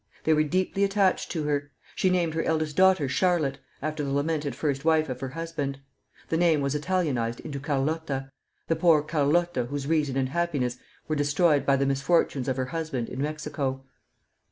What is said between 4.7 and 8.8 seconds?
wife of her husband. The name was Italianized into Carlotta, the